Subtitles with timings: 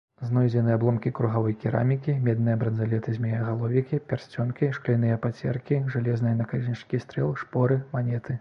[0.27, 8.39] Знойдзены абломкі кругавой керамікі, медныя бранзалеты-змеегаловікі, пярсцёнкі, шкляныя пацеркі, жалезныя наканечнікі стрэл, шпоры, манеты.